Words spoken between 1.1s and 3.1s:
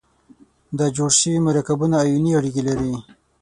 شوي مرکبونه آیوني اړیکې لري.